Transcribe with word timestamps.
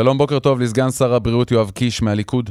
שלום, 0.00 0.18
בוקר 0.18 0.38
טוב 0.38 0.60
לסגן 0.60 0.90
שר 0.90 1.14
הבריאות 1.14 1.50
יואב 1.50 1.70
קיש 1.70 2.02
מהליכוד. 2.02 2.50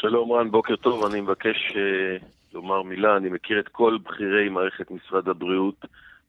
שלום 0.00 0.32
רן, 0.32 0.50
בוקר 0.50 0.76
טוב. 0.76 1.04
אני 1.04 1.20
מבקש 1.20 1.56
uh, 1.70 2.24
לומר 2.54 2.82
מילה. 2.82 3.16
אני 3.16 3.28
מכיר 3.28 3.60
את 3.60 3.68
כל 3.68 3.98
בכירי 4.02 4.48
מערכת 4.48 4.90
משרד 4.90 5.28
הבריאות. 5.28 5.84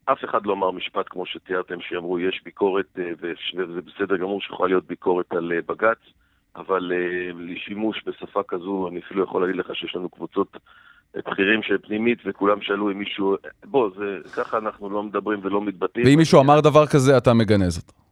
אף 0.06 0.18
אחד 0.26 0.46
לא 0.46 0.54
אמר 0.54 0.72
משפט 0.72 1.06
כמו 1.10 1.26
שתיארתם, 1.26 1.76
שאמרו 1.82 2.20
יש 2.20 2.42
ביקורת, 2.46 2.86
uh, 2.98 3.02
וזה 3.22 3.82
בסדר 3.82 4.18
גמור 4.18 4.42
שיכולה 4.42 4.70
להיות 4.70 4.88
ביקורת 4.88 5.32
על 5.32 5.52
uh, 5.52 5.72
בג"ץ, 5.72 6.00
אבל 6.56 6.92
uh, 6.92 7.36
לשימוש 7.40 8.04
בשפה 8.06 8.42
כזו, 8.48 8.88
אני 8.92 9.00
אפילו 9.00 9.24
יכול 9.24 9.42
להגיד 9.42 9.56
לך 9.56 9.76
שיש 9.76 9.96
לנו 9.96 10.10
קבוצות 10.10 10.58
בכירים 11.16 11.64
של 11.64 11.78
פנימית, 11.78 12.20
וכולם 12.26 12.62
שאלו 12.62 12.92
אם 12.92 13.00
מישהו... 13.00 13.36
בוא, 13.66 13.90
זה, 13.98 14.18
ככה 14.36 14.58
אנחנו 14.58 14.90
לא 14.90 15.04
מדברים 15.04 15.40
ולא 15.44 15.62
מתבטאים. 15.62 16.06
ואם 16.06 16.18
מישהו 16.18 16.42
אמר 16.42 16.60
דבר 16.60 16.88
כזה, 16.88 17.18
אתה 17.18 17.34
מגנה 17.34 17.70
זאת. 17.70 18.03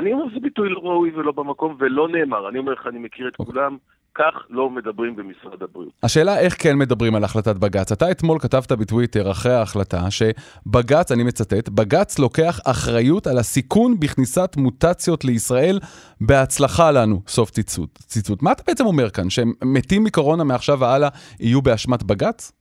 אני 0.00 0.12
אומר, 0.12 0.24
זה 0.34 0.40
ביטוי 0.40 0.68
לא 0.68 0.80
ראוי 0.82 1.10
ולא 1.10 1.32
במקום, 1.32 1.76
ולא 1.78 2.08
נאמר. 2.08 2.48
אני 2.48 2.58
אומר 2.58 2.72
לך, 2.72 2.86
אני 2.86 2.98
מכיר 2.98 3.28
את. 3.28 3.32
אוקיי. 3.38 3.52
כולם. 3.52 3.76
כך 4.14 4.34
לא 4.50 4.70
מדברים 4.70 5.16
במשרד 5.16 5.62
הבריאות. 5.62 5.92
השאלה 6.02 6.38
איך 6.38 6.62
כן 6.62 6.78
מדברים 6.78 7.14
על 7.14 7.24
החלטת 7.24 7.56
בג"ץ. 7.56 7.92
אתה 7.92 8.10
אתמול 8.10 8.38
כתבת 8.38 8.72
בטוויטר 8.72 9.30
אחרי 9.30 9.52
ההחלטה 9.52 10.00
שבג"ץ, 10.10 11.12
אני 11.12 11.22
מצטט, 11.22 11.68
בג"ץ 11.68 12.18
לוקח 12.18 12.60
אחריות 12.64 13.26
על 13.26 13.38
הסיכון 13.38 14.00
בכניסת 14.00 14.54
מוטציות 14.56 15.24
לישראל 15.24 15.78
בהצלחה 16.20 16.90
לנו, 16.90 17.22
סוף 17.26 17.50
ציטוט. 17.50 17.98
ציטוט. 17.98 18.42
מה 18.42 18.52
אתה 18.52 18.62
בעצם 18.66 18.86
אומר 18.86 19.10
כאן, 19.10 19.30
שהם 19.30 19.52
מתים 19.64 20.04
מקורונה 20.04 20.44
מעכשיו 20.44 20.80
והלאה 20.80 21.08
יהיו 21.40 21.62
באשמת 21.62 22.02
בג"ץ? 22.02 22.59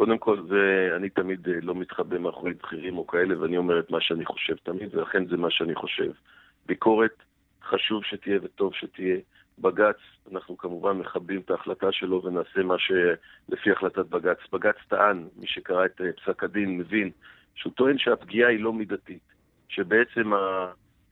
קודם 0.00 0.18
כל, 0.18 0.42
זה, 0.48 0.92
אני 0.96 1.10
תמיד 1.10 1.48
אה, 1.48 1.54
לא 1.62 1.74
מתחבא 1.74 2.18
מאחורי 2.18 2.52
בכירים 2.54 2.98
או 2.98 3.06
כאלה, 3.06 3.40
ואני 3.40 3.56
אומר 3.56 3.80
את 3.80 3.90
מה 3.90 4.00
שאני 4.00 4.24
חושב 4.24 4.54
תמיד, 4.62 4.94
ולכן 4.94 5.26
זה 5.26 5.36
מה 5.36 5.50
שאני 5.50 5.74
חושב. 5.74 6.12
ביקורת, 6.66 7.22
חשוב 7.62 8.04
שתהיה 8.04 8.38
וטוב 8.42 8.74
שתהיה. 8.74 9.16
בג"ץ, 9.58 9.96
אנחנו 10.32 10.56
כמובן 10.58 10.98
מכבדים 10.98 11.40
את 11.40 11.50
ההחלטה 11.50 11.92
שלו 11.92 12.24
ונעשה 12.24 12.62
מה 12.62 12.74
שלפי 12.78 13.70
החלטת 13.70 14.06
בג"ץ. 14.06 14.38
בג"ץ 14.52 14.76
טען, 14.88 15.28
מי 15.36 15.46
שקרא 15.46 15.84
את 15.84 16.00
אה, 16.00 16.12
פסק 16.12 16.44
הדין 16.44 16.78
מבין, 16.78 17.10
שהוא 17.54 17.72
טוען 17.72 17.98
שהפגיעה 17.98 18.50
היא 18.50 18.60
לא 18.60 18.72
מידתית, 18.72 19.32
שבעצם 19.68 20.32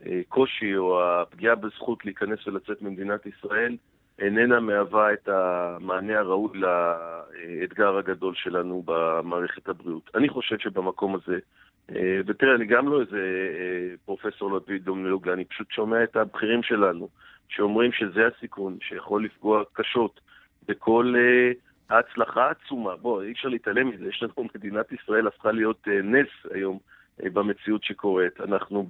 הקושי 0.01 0.77
או 0.77 1.03
הפגיעה 1.03 1.55
בזכות 1.55 2.05
להיכנס 2.05 2.47
ולצאת 2.47 2.83
ממדינת 2.83 3.27
ישראל 3.27 3.77
איננה 4.19 4.61
מהווה 4.61 5.13
את 5.13 5.29
המענה 5.29 6.19
הראוי 6.19 6.59
לאתגר 6.59 7.97
הגדול 7.97 8.35
שלנו 8.35 8.83
במערכת 8.87 9.69
הבריאות. 9.69 10.11
אני 10.15 10.29
חושב 10.29 10.59
שבמקום 10.59 11.15
הזה, 11.15 11.39
אה, 11.91 12.21
ותראה, 12.27 12.55
אני 12.55 12.67
גם 12.67 12.89
לא 12.89 13.01
איזה 13.01 13.17
אה, 13.59 13.97
פרופסור 14.05 14.53
לאפידמיולוגיה, 14.53 15.33
אני 15.33 15.45
פשוט 15.45 15.71
שומע 15.71 16.05
את 16.05 16.17
הבכירים 16.17 16.63
שלנו, 16.63 17.09
שאומרים 17.49 17.93
שזה 17.93 18.27
הסיכון, 18.27 18.79
שיכול 18.81 19.25
לפגוע 19.25 19.63
קשות 19.73 20.21
בכל 20.69 21.15
אה, 21.19 21.53
ההצלחה 21.97 22.47
העצומה. 22.47 22.97
בוא, 22.97 23.23
אי 23.23 23.33
אפשר 23.33 23.49
להתעלם 23.49 23.89
מזה, 23.89 24.09
יש 24.09 24.23
לנו, 24.23 24.49
מדינת 24.55 24.93
ישראל 24.93 25.27
הפכה 25.27 25.53
להיות 25.53 25.89
נס 25.89 26.53
היום. 26.55 26.79
במציאות 27.33 27.85
שקורית. 27.85 28.41
אנחנו 28.41 28.87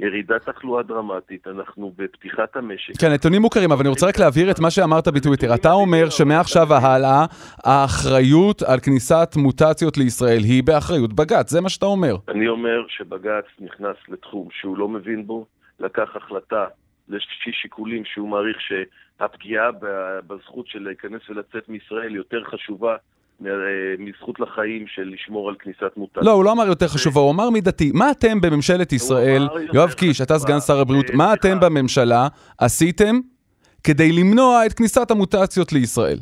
בירידת 0.00 0.48
תחלואה 0.48 0.82
דרמטית, 0.82 1.46
אנחנו 1.46 1.92
בפתיחת 1.96 2.56
המשק. 2.56 3.00
כן, 3.00 3.12
נתונים 3.12 3.42
מוכרים, 3.42 3.72
אבל 3.72 3.80
אני 3.80 3.88
רוצה 3.88 4.06
רק 4.06 4.18
להבהיר 4.18 4.50
את 4.50 4.60
מה 4.60 4.70
שאמרת 4.70 5.08
בטוויטר. 5.08 5.54
אתה 5.54 5.72
אומר 5.72 6.10
שמעכשיו 6.10 6.66
והלאה, 6.68 7.24
האחריות 7.64 8.62
על 8.62 8.80
כניסת 8.80 9.28
מוטציות 9.36 9.96
לישראל 9.96 10.42
היא 10.42 10.62
באחריות 10.62 11.12
בג"ץ, 11.12 11.50
זה 11.50 11.60
מה 11.60 11.68
שאתה 11.68 11.86
אומר. 11.86 12.16
אני 12.28 12.48
אומר 12.48 12.86
שבג"ץ 12.88 13.44
נכנס 13.60 13.96
לתחום 14.08 14.48
שהוא 14.52 14.78
לא 14.78 14.88
מבין 14.88 15.26
בו, 15.26 15.46
לקח 15.80 16.16
החלטה 16.16 16.66
לפי 17.08 17.52
שיקולים 17.52 18.04
שהוא 18.04 18.28
מעריך 18.28 18.56
שהפגיעה 18.60 19.70
בזכות 20.26 20.66
של 20.66 20.82
להיכנס 20.82 21.30
ולצאת 21.30 21.68
מישראל 21.68 22.14
יותר 22.14 22.44
חשובה 22.44 22.96
מזכות 23.98 24.40
לחיים 24.40 24.84
של 24.86 25.02
לשמור 25.14 25.48
על 25.48 25.54
כניסת 25.58 25.96
מוטציה. 25.96 26.22
לא, 26.22 26.30
הוא 26.30 26.44
לא 26.44 26.52
אמר 26.52 26.66
יותר 26.66 26.88
חשוב, 26.88 27.18
הוא 27.18 27.30
אמר 27.30 27.50
מידתי. 27.50 27.90
מה 27.94 28.10
אתם 28.10 28.40
בממשלת 28.40 28.92
ישראל, 28.92 29.48
יואב 29.72 29.92
קיש, 29.92 30.20
אתה 30.20 30.38
סגן 30.38 30.60
שר 30.60 30.80
הבריאות, 30.80 31.06
מה 31.14 31.34
אתם 31.34 31.60
בממשלה 31.60 32.28
עשיתם 32.58 33.20
כדי 33.84 34.12
למנוע 34.12 34.66
את 34.66 34.72
כניסת 34.72 35.10
המוטציות 35.10 35.72
לישראל? 35.72 36.18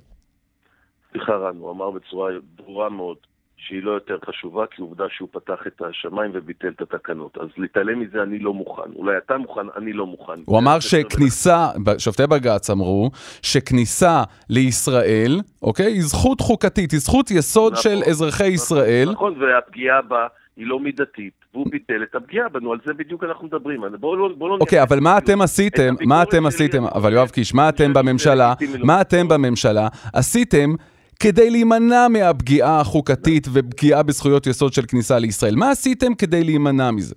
סליחה 1.13 1.33
רן, 1.33 1.57
הוא 1.57 1.71
אמר 1.71 1.91
בצורה 1.91 2.31
ברורה 2.57 2.89
מאוד 2.89 3.17
שהיא 3.59 3.83
לא 3.83 3.91
יותר 3.91 4.17
חשובה, 4.27 4.65
כי 4.71 4.83
עובדה 4.83 5.05
שהוא 5.11 5.29
פתח 5.33 5.67
את 5.67 5.83
השמיים 5.83 6.31
וביטל 6.35 6.69
את 6.69 6.81
התקנות. 6.81 7.39
אז 7.41 7.49
להתעלם 7.57 8.01
מזה 8.01 8.23
אני 8.23 8.39
לא 8.39 8.55
מוכן. 8.55 8.91
אולי 8.97 9.17
אתה 9.19 9.39
מוכן, 9.39 9.67
אני 9.77 9.93
לא 9.93 10.07
מוכן. 10.07 10.33
הוא 10.45 10.59
אמר 10.59 10.81
שכניסה, 10.81 11.69
שופטי 11.99 12.27
בג"ץ 12.27 12.71
אמרו, 12.71 13.11
שכניסה 13.43 14.23
לישראל, 14.51 15.41
אוקיי, 15.63 15.87
היא 15.87 16.03
זכות 16.03 16.41
חוקתית, 16.41 16.91
היא 16.91 17.01
זכות 17.01 17.31
יסוד 17.31 17.73
נכון, 17.73 17.83
של 17.83 18.11
אזרחי 18.11 18.43
נכון, 18.43 18.55
ישראל. 18.55 19.09
נכון, 19.13 19.43
והפגיעה 19.43 20.03
בה 20.03 20.27
היא 20.57 20.67
לא 20.67 20.81
מידתית, 20.81 21.33
והוא 21.55 21.67
ביטל 21.71 22.03
את 22.03 22.15
הפגיעה 22.15 22.49
בנו, 22.49 22.73
על 22.73 22.79
זה 22.87 22.95
בדיוק 22.95 23.25
אנחנו 23.25 23.47
מדברים. 23.47 23.81
בואו 24.01 24.17
לא... 24.17 24.29
בוא 24.39 24.49
לא 24.49 24.57
אוקיי, 24.61 24.83
אבל 24.83 25.01
מה 25.01 25.19
אתם 25.19 25.41
עשיתם, 25.41 25.95
מה 26.07 26.23
אתם 26.23 26.47
עשיתם, 26.47 26.85
אבל 26.85 27.13
יואב 27.13 27.29
קיש, 27.29 27.55
מה 27.55 27.69
אתם 27.69 27.93
בממשלה, 27.93 28.55
מה 28.85 29.01
אתם 29.01 29.29
בממשלה 29.29 29.89
עשיתם 30.13 30.75
כדי 31.21 31.51
להימנע 31.51 32.09
מהפגיעה 32.09 32.81
החוקתית 32.81 33.47
ופגיעה 33.53 34.03
בזכויות 34.03 34.47
יסוד 34.47 34.73
של 34.73 34.83
כניסה 34.89 35.19
לישראל. 35.19 35.55
מה 35.57 35.71
עשיתם 35.71 36.15
כדי 36.15 36.45
להימנע 36.45 36.91
מזה? 36.91 37.15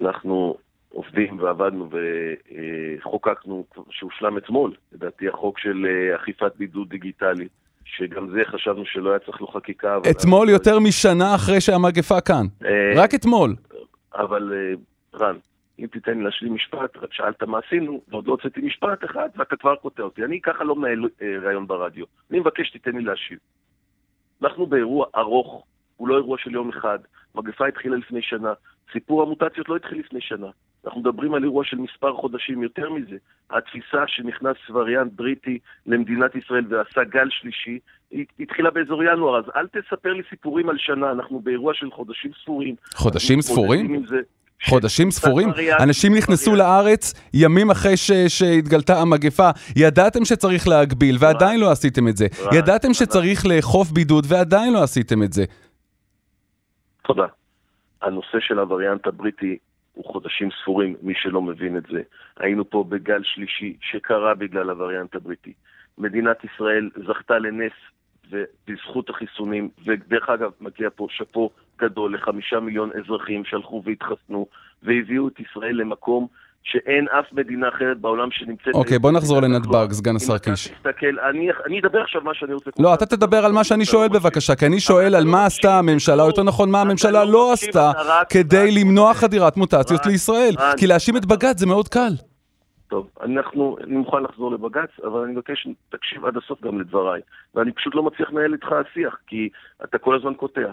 אנחנו 0.00 0.56
עובדים 0.92 1.38
ועבדנו 1.38 1.88
וחוקקנו, 2.98 3.64
שהושלם 3.90 4.38
אתמול, 4.38 4.74
לדעתי 4.92 5.28
החוק 5.28 5.58
של 5.58 5.86
אה, 5.86 6.16
אכיפת 6.16 6.52
בידוד 6.58 6.88
דיגיטלי, 6.88 7.48
שגם 7.84 8.30
זה 8.30 8.40
חשבנו 8.44 8.82
שלא 8.86 9.10
היה 9.10 9.18
צריך 9.18 9.40
לו 9.40 9.46
חקיקה. 9.46 9.98
אתמול 10.10 10.48
יותר 10.48 10.78
משנה 10.78 11.34
אחרי 11.34 11.60
שהמגפה 11.60 12.20
כאן. 12.20 12.46
אה, 12.64 12.92
רק 12.96 13.14
אתמול. 13.14 13.54
אבל 14.14 14.52
אה, 14.52 14.74
רן, 15.20 15.36
אם 15.78 15.86
תיתן 15.86 16.18
לי 16.18 16.24
להשלים 16.24 16.54
משפט, 16.54 16.96
רק 16.96 17.12
שאלת 17.12 17.42
מה 17.42 17.58
עשינו, 17.66 18.00
ועוד 18.08 18.26
לא 18.26 18.32
הוצאתי 18.32 18.60
משפט 18.60 19.04
אחד, 19.04 19.28
ואתה 19.36 19.56
כבר 19.56 19.76
קוטע 19.76 20.02
אותי. 20.02 20.24
אני 20.24 20.40
ככה 20.40 20.64
לא 20.64 20.76
מנהל 20.76 21.08
אה, 21.22 21.38
ראיון 21.42 21.66
ברדיו. 21.66 22.04
אני 22.30 22.40
מבקש 22.40 22.68
שתיתן 22.68 22.96
לי 22.96 23.04
להשיב. 23.04 23.38
אנחנו 24.42 24.66
באירוע 24.66 25.06
ארוך, 25.16 25.64
הוא 25.96 26.08
לא 26.08 26.16
אירוע 26.16 26.38
של 26.38 26.54
יום 26.54 26.68
אחד. 26.68 26.98
מגפה 27.34 27.66
התחילה 27.66 27.96
לפני 27.96 28.22
שנה, 28.22 28.52
סיפור 28.92 29.22
המוטציות 29.22 29.68
לא 29.68 29.76
התחיל 29.76 29.98
לפני 29.98 30.20
שנה. 30.20 30.46
אנחנו 30.84 31.00
מדברים 31.00 31.34
על 31.34 31.44
אירוע 31.44 31.64
של 31.64 31.76
מספר 31.76 32.14
חודשים 32.14 32.62
יותר 32.62 32.90
מזה. 32.90 33.16
התפיסה 33.50 34.04
שנכנס 34.06 34.56
וריאנט 34.70 35.12
בריטי 35.12 35.58
למדינת 35.86 36.34
ישראל 36.34 36.64
ועשה 36.68 37.04
גל 37.04 37.28
שלישי, 37.30 37.78
היא 38.10 38.26
התחילה 38.40 38.70
באזור 38.70 39.02
ינואר, 39.04 39.38
אז 39.38 39.44
אל 39.56 39.66
תספר 39.66 40.12
לי 40.12 40.22
סיפורים 40.30 40.68
על 40.68 40.78
שנה, 40.78 41.10
אנחנו 41.10 41.40
באירוע 41.40 41.74
של 41.74 41.90
חודשים 41.90 42.30
ספורים. 42.42 42.74
חודשים 42.94 43.40
ספורים? 43.40 44.04
חודשים 44.68 45.10
ספורים? 45.10 45.48
אנשים 45.80 46.14
נכנסו 46.14 46.54
לארץ 46.54 47.30
ימים 47.34 47.70
אחרי 47.70 47.96
שהתגלתה 48.28 49.00
המגפה. 49.00 49.50
ידעתם 49.76 50.24
שצריך 50.24 50.68
להגביל 50.68 51.16
ועדיין 51.20 51.60
לא 51.60 51.70
עשיתם 51.70 52.08
את 52.08 52.16
זה. 52.16 52.26
ידעתם 52.52 52.94
שצריך 52.94 53.46
לאכוף 53.46 53.90
בידוד 53.90 54.24
ועדיין 54.28 54.72
לא 54.72 54.82
עשיתם 54.82 55.22
את 55.22 55.32
זה. 55.32 55.44
תודה. 57.02 57.26
הנושא 58.02 58.38
של 58.40 58.58
הווריאנט 58.58 59.06
הבריטי 59.06 59.58
הוא 59.92 60.04
חודשים 60.04 60.48
ספורים, 60.62 60.94
מי 61.02 61.12
שלא 61.16 61.42
מבין 61.42 61.76
את 61.76 61.82
זה. 61.92 62.00
היינו 62.38 62.70
פה 62.70 62.84
בגל 62.88 63.20
שלישי 63.24 63.76
שקרה 63.80 64.34
בגלל 64.34 64.70
הווריאנט 64.70 65.14
הבריטי. 65.14 65.52
מדינת 65.98 66.36
ישראל 66.44 66.90
זכתה 67.08 67.38
לנס 67.38 67.72
ובזכות 68.30 69.10
החיסונים, 69.10 69.68
ודרך 69.86 70.28
אגב, 70.28 70.50
מגיע 70.60 70.88
פה 70.96 71.06
שאפו 71.10 71.50
גדול 71.78 72.14
לחמישה 72.14 72.60
מיליון 72.60 72.90
אזרחים 73.04 73.44
שהלכו 73.44 73.82
והתחסנו, 73.84 74.46
והביאו 74.82 75.28
את 75.28 75.40
ישראל 75.40 75.76
למקום 75.76 76.26
שאין 76.64 77.08
אף 77.08 77.32
מדינה 77.32 77.68
אחרת 77.68 77.98
בעולם 78.00 78.28
שנמצאת... 78.30 78.74
אוקיי, 78.74 78.98
בוא 78.98 79.12
נחזור 79.12 79.40
לנתב"ג, 79.40 79.92
סגן 79.92 80.16
השר 80.16 80.38
קיש. 80.38 80.68
תסתכל, 80.68 81.18
אני, 81.30 81.48
אני 81.66 81.80
אדבר 81.80 82.02
עכשיו 82.02 82.20
מה 82.24 82.34
שאני 82.34 82.54
רוצה... 82.54 82.70
לא, 82.78 82.94
אתה 82.94 83.06
תדבר 83.06 83.44
על 83.44 83.52
מה 83.52 83.64
שאני 83.64 83.84
שואל 83.84 84.08
בבקשה, 84.08 84.54
כי 84.54 84.66
אני 84.66 84.80
שואל 84.80 85.14
על 85.14 85.24
מה 85.24 85.46
עשתה 85.46 85.78
הממשלה, 85.78 86.22
או 86.22 86.28
יותר 86.28 86.42
נכון, 86.42 86.70
מה 86.70 86.80
הממשלה 86.80 87.24
לא, 87.24 87.32
לא 87.32 87.52
עשתה 87.52 87.92
כדי 88.30 88.70
למנוע 88.70 89.14
חדירת 89.14 89.56
מוטציות 89.56 90.06
לישראל. 90.06 90.54
כי 90.76 90.86
להאשים 90.86 91.16
את 91.16 91.26
בג"ץ 91.26 91.58
זה 91.58 91.66
מאוד 91.66 91.88
קל. 91.88 92.12
טוב, 92.88 93.10
אנחנו, 93.20 93.76
אני 93.84 93.96
מוכן 93.96 94.22
לחזור 94.22 94.52
לבג"ץ, 94.52 95.00
אבל 95.04 95.20
אני 95.20 95.32
מבקש, 95.32 95.68
תקשיב 95.88 96.24
עד 96.24 96.36
הסוף 96.36 96.60
גם 96.60 96.80
לדבריי. 96.80 97.20
ואני 97.54 97.72
פשוט 97.72 97.94
לא 97.94 98.02
מצליח 98.02 98.30
לנהל 98.30 98.52
איתך 98.52 98.74
שיח, 98.92 99.18
כי 99.26 99.48
אתה 99.84 99.98
כל 99.98 100.16
הזמן 100.16 100.34
קוטע. 100.34 100.72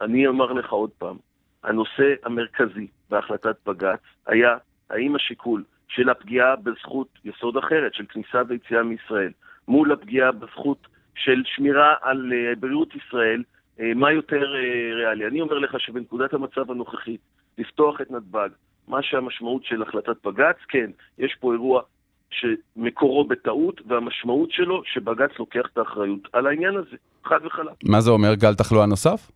אני 0.00 0.26
אומר 0.26 0.52
לך 0.52 0.72
עוד 0.72 0.90
פעם, 0.98 1.16
הנושא 1.64 2.14
המרכזי 2.24 2.86
בהחלטת 3.10 3.56
בג"ץ 3.66 4.00
היה 4.26 4.56
האם 4.90 5.16
השיקול 5.16 5.64
של 5.88 6.08
הפגיעה 6.08 6.56
בזכות 6.56 7.08
יסוד 7.24 7.56
אחרת, 7.56 7.94
של 7.94 8.06
כניסה 8.08 8.42
ויציאה 8.48 8.82
מישראל, 8.82 9.32
מול 9.68 9.92
הפגיעה 9.92 10.32
בזכות 10.32 10.86
של 11.14 11.42
שמירה 11.46 11.94
על 12.02 12.32
uh, 12.32 12.58
בריאות 12.58 12.94
ישראל, 12.94 13.42
uh, 13.78 13.82
מה 13.94 14.12
יותר 14.12 14.42
uh, 14.42 14.94
ריאלי. 14.94 15.26
אני 15.26 15.40
אומר 15.40 15.58
לך 15.58 15.80
שבנקודת 15.80 16.34
המצב 16.34 16.70
הנוכחית, 16.70 17.20
לפתוח 17.58 18.00
את 18.00 18.10
נתב"ג, 18.10 18.48
מה 18.88 19.02
שהמשמעות 19.02 19.64
של 19.64 19.82
החלטת 19.82 20.26
בג"ץ, 20.26 20.56
כן, 20.68 20.90
יש 21.18 21.36
פה 21.40 21.52
אירוע 21.52 21.82
שמקורו 22.30 23.24
בטעות, 23.24 23.80
והמשמעות 23.86 24.50
שלו 24.50 24.82
שבג"ץ 24.84 25.30
לוקח 25.38 25.62
את 25.72 25.78
האחריות 25.78 26.28
על 26.32 26.46
העניין 26.46 26.76
הזה, 26.76 26.96
חד 27.24 27.38
וחלק. 27.44 27.72
מה 27.84 28.00
זה 28.00 28.10
אומר, 28.10 28.34
גל 28.34 28.54
תחלואה 28.54 28.86
נוסף? 28.86 29.30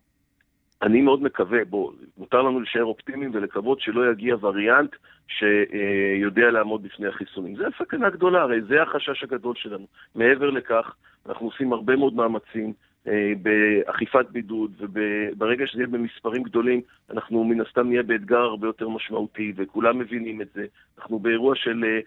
אני 0.81 1.01
מאוד 1.01 1.23
מקווה, 1.23 1.65
בוא, 1.65 1.91
מותר 2.17 2.41
לנו 2.41 2.59
להישאר 2.59 2.83
אופטימיים 2.83 3.31
ולקוות 3.33 3.81
שלא 3.81 4.11
יגיע 4.11 4.35
וריאנט 4.41 4.95
שיודע 5.27 6.51
לעמוד 6.51 6.83
בפני 6.83 7.07
החיסונים. 7.07 7.55
זה 7.55 7.63
הסכנה 7.67 8.09
גדולה, 8.09 8.41
הרי 8.41 8.61
זה 8.61 8.81
החשש 8.81 9.23
הגדול 9.23 9.55
שלנו. 9.55 9.85
מעבר 10.15 10.49
לכך, 10.49 10.93
אנחנו 11.29 11.45
עושים 11.45 11.73
הרבה 11.73 11.95
מאוד 11.95 12.13
מאמצים 12.13 12.73
באכיפת 13.41 14.25
בידוד, 14.31 14.71
וברגע 14.79 15.67
שזה 15.67 15.81
יהיה 15.81 15.87
במספרים 15.87 16.43
גדולים, 16.43 16.81
אנחנו 17.11 17.43
מן 17.43 17.61
הסתם 17.61 17.87
נהיה 17.87 18.03
באתגר 18.03 18.37
הרבה 18.37 18.67
יותר 18.67 18.89
משמעותי, 18.89 19.53
וכולם 19.55 19.99
מבינים 19.99 20.41
את 20.41 20.47
זה. 20.53 20.65
אנחנו 20.97 21.19
באירוע 21.19 21.55
של 21.55 21.83
אה, 21.87 21.99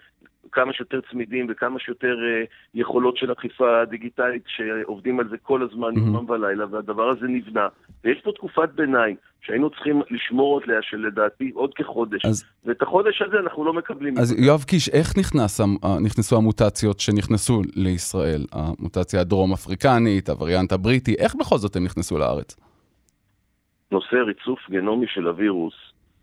כמה 0.53 0.73
שיותר 0.73 1.01
צמידים 1.11 1.47
וכמה 1.49 1.79
שיותר 1.79 2.17
uh, 2.17 2.49
יכולות 2.75 3.17
של 3.17 3.33
אכיפה 3.33 3.85
דיגיטלית 3.85 4.43
שעובדים 4.47 5.21
על 5.21 5.29
זה 5.29 5.37
כל 5.39 5.63
הזמן. 5.63 5.97
יומם 5.97 6.31
ולילה, 6.31 6.67
והדבר 6.71 7.09
הזה 7.09 7.27
נבנה. 7.29 7.69
ויש 8.05 8.21
פה 8.25 8.33
תקופת 8.33 8.69
ביניים 8.75 9.17
שהיינו 9.43 9.71
צריכים 9.71 10.03
לשמור 10.11 10.61
עליה 10.65 10.83
שלדעתי 10.83 11.51
עוד 11.55 11.75
כחודש, 11.75 12.25
אז... 12.25 12.45
ואת 12.65 12.83
החודש 12.83 13.23
הזה 13.23 13.37
אנחנו 13.39 13.65
לא 13.65 13.73
מקבלים. 13.73 14.19
אז 14.19 14.33
יואב 14.39 14.63
קיש, 14.63 14.89
איך 14.89 15.19
נכנס, 15.19 15.61
נכנסו 16.05 16.37
המוטציות 16.37 17.01
שנכנסו 17.01 17.63
לישראל? 17.77 18.41
המוטציה 18.53 19.21
הדרום-אפריקנית, 19.21 20.29
הווריאנט 20.29 20.73
הבריטי, 20.73 21.15
איך 21.19 21.35
בכל 21.35 21.57
זאת 21.59 21.77
הם 21.77 21.85
נכנסו 21.85 22.19
לארץ? 22.19 22.57
נושא 23.93 24.17
ריצוף 24.17 24.71
גנומי 24.71 25.07
של 25.09 25.27
הווירוס 25.27 25.75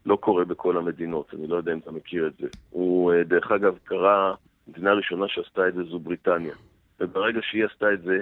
לא 0.05 0.15
קורה 0.15 0.45
בכל 0.45 0.77
המדינות, 0.77 1.33
אני 1.33 1.47
לא 1.47 1.55
יודע 1.55 1.73
אם 1.73 1.77
אתה 1.77 1.91
מכיר 1.91 2.27
את 2.27 2.33
זה. 2.39 2.47
הוא, 2.69 3.13
אה, 3.13 3.23
דרך 3.23 3.51
אגב, 3.51 3.77
קרה, 3.83 4.33
המדינה 4.67 4.91
הראשונה 4.91 5.25
שעשתה 5.27 5.67
את 5.67 5.73
זה 5.73 5.83
זו 5.83 5.99
בריטניה. 5.99 6.53
וברגע 6.99 7.39
שהיא 7.43 7.65
עשתה 7.65 7.93
את 7.93 8.01
זה, 8.01 8.21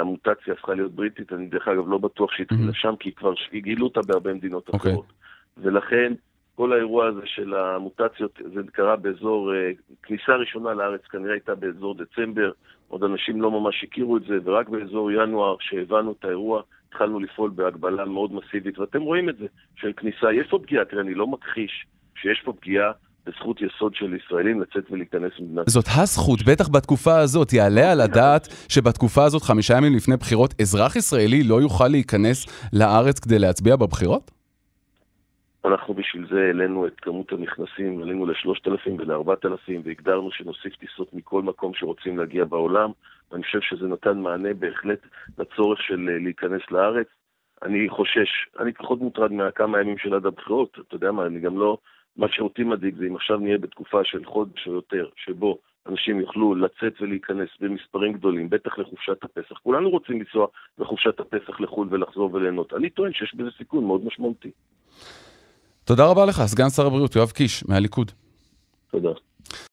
המוטציה 0.00 0.52
הפכה 0.52 0.74
להיות 0.74 0.92
בריטית, 0.92 1.32
אני 1.32 1.46
דרך 1.46 1.68
אגב 1.68 1.88
לא 1.88 1.98
בטוח 1.98 2.32
שהיא 2.32 2.44
התחילה 2.44 2.70
mm-hmm. 2.70 2.74
שם, 2.74 2.94
כי 3.00 3.12
כבר 3.12 3.34
גילו 3.52 3.86
אותה 3.86 4.00
בהרבה 4.06 4.34
מדינות 4.34 4.68
okay. 4.68 4.72
אוקיי. 4.72 4.92
אחרות. 4.92 5.12
ולכן, 5.56 6.12
כל 6.54 6.72
האירוע 6.72 7.06
הזה 7.06 7.20
של 7.24 7.54
המוטציות, 7.54 8.40
זה 8.54 8.60
קרה 8.72 8.96
באזור, 8.96 9.54
אה, 9.54 9.70
כניסה 10.02 10.32
ראשונה 10.32 10.74
לארץ 10.74 11.00
כנראה 11.00 11.32
הייתה 11.32 11.54
באזור 11.54 11.94
דצמבר, 11.94 12.52
עוד 12.88 13.04
אנשים 13.04 13.42
לא 13.42 13.50
ממש 13.50 13.84
הכירו 13.84 14.16
את 14.16 14.22
זה, 14.22 14.38
ורק 14.44 14.68
באזור 14.68 15.12
ינואר, 15.12 15.56
שהבנו 15.60 16.14
את 16.18 16.24
האירוע, 16.24 16.62
התחלנו 16.88 17.20
לפעול 17.20 17.50
בהגבלה 17.50 18.04
מאוד 18.04 18.32
מסיבית, 18.32 18.78
ואתם 18.78 19.02
רואים 19.02 19.28
את 19.28 19.36
זה, 19.36 19.46
של 19.76 19.92
כניסה, 19.96 20.32
יש 20.32 20.46
פה 20.50 20.58
פגיעה, 20.58 20.84
תראה, 20.84 21.02
אני 21.02 21.14
לא 21.14 21.26
מכחיש 21.26 21.86
שיש 22.16 22.42
פה 22.44 22.52
פגיעה 22.52 22.92
בזכות 23.26 23.60
יסוד 23.62 23.94
של 23.94 24.14
ישראלים 24.14 24.60
לצאת 24.60 24.90
ולהיכנס 24.90 25.32
למדינת 25.38 25.68
זאת 25.68 25.84
הזכות, 25.96 26.38
בטח 26.42 26.68
בתקופה 26.68 27.18
הזאת. 27.18 27.52
יעלה 27.52 27.92
על 27.92 28.00
הדעת 28.00 28.48
שבתקופה 28.68 29.24
הזאת, 29.24 29.42
חמישה 29.42 29.76
ימים 29.76 29.96
לפני 29.96 30.16
בחירות, 30.16 30.54
אזרח 30.60 30.96
ישראלי 30.96 31.42
לא 31.42 31.60
יוכל 31.60 31.88
להיכנס 31.88 32.68
לארץ 32.72 33.18
כדי 33.18 33.38
להצביע 33.38 33.76
בבחירות? 33.76 34.30
אנחנו 35.64 35.94
בשביל 35.94 36.26
זה 36.30 36.40
העלינו 36.46 36.86
את 36.86 37.00
כמות 37.00 37.32
הנכנסים, 37.32 38.02
עלינו 38.02 38.26
ל-3,000 38.26 38.90
ול-4,000 38.98 39.72
והגדרנו 39.84 40.30
שנוסיף 40.30 40.76
טיסות 40.76 41.14
מכל 41.14 41.42
מקום 41.42 41.72
שרוצים 41.74 42.18
להגיע 42.18 42.44
בעולם. 42.44 42.90
ואני 43.32 43.44
חושב 43.44 43.60
שזה 43.60 43.86
נתן 43.86 44.18
מענה 44.18 44.54
בהחלט 44.54 44.98
לצורך 45.38 45.82
של 45.82 46.08
אה, 46.12 46.18
להיכנס 46.18 46.62
לארץ. 46.70 47.06
אני 47.62 47.88
חושש, 47.88 48.30
אני 48.60 48.72
פחות 48.72 49.00
מוטרד 49.00 49.32
מהכמה 49.32 49.80
ימים 49.80 49.98
של 49.98 50.14
עד 50.14 50.26
הבחירות, 50.26 50.78
אתה 50.88 50.94
יודע 50.94 51.12
מה, 51.12 51.26
אני 51.26 51.40
גם 51.40 51.58
לא, 51.58 51.78
מה 52.16 52.26
שאותי 52.30 52.62
מדאיג 52.62 52.96
זה 52.96 53.04
אם 53.04 53.16
עכשיו 53.16 53.36
נהיה 53.38 53.58
בתקופה 53.58 54.04
של 54.04 54.24
חודש 54.24 54.66
או 54.66 54.72
יותר, 54.72 55.08
שבו 55.16 55.58
אנשים 55.88 56.20
יוכלו 56.20 56.54
לצאת 56.54 56.92
ולהיכנס 57.00 57.48
במספרים 57.60 58.12
גדולים, 58.12 58.50
בטח 58.50 58.78
לחופשת 58.78 59.24
הפסח. 59.24 59.58
כולנו 59.62 59.90
רוצים 59.90 60.18
לנסוע 60.18 60.46
לחופשת 60.78 61.20
הפסח 61.20 61.60
לחו"ל 61.60 61.88
ולחזור 61.90 62.34
וליהנות. 62.34 62.72
אני 62.72 62.90
טוען 62.90 63.12
שיש 63.12 63.34
בזה 63.34 63.50
סיכון 63.58 63.84
מאוד 63.84 64.04
משמעותי. 64.04 64.50
תודה 65.84 66.06
רבה 66.10 66.26
לך, 66.26 66.42
סגן 66.46 66.68
שר 66.68 66.86
הבריאות 66.86 67.16
יואב 67.16 67.30
קיש, 67.30 67.64
מהליכוד. 67.68 68.12
תודה. 68.90 69.10